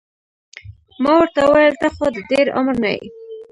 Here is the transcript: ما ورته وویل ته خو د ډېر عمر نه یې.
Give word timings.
ما 1.01 1.11
ورته 1.19 1.39
وویل 1.45 1.75
ته 1.81 1.87
خو 1.95 2.05
د 2.15 2.17
ډېر 2.31 2.45
عمر 2.57 2.75
نه 2.83 2.89
یې. 2.95 3.05